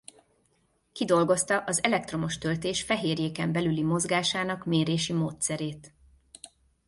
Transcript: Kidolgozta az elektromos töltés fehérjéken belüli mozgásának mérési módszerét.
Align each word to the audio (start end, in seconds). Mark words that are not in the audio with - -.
Kidolgozta 0.91 1.57
az 1.59 1.83
elektromos 1.83 2.37
töltés 2.37 2.81
fehérjéken 2.83 3.51
belüli 3.51 3.83
mozgásának 3.83 4.65
mérési 4.65 5.13
módszerét. 5.13 5.93